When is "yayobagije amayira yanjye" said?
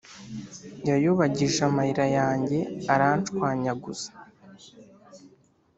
0.89-2.57